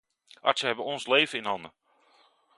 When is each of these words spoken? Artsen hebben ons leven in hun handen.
Artsen 0.41 0.67
hebben 0.67 0.85
ons 0.85 1.07
leven 1.07 1.37
in 1.37 1.43
hun 1.43 1.51
handen. 1.53 1.73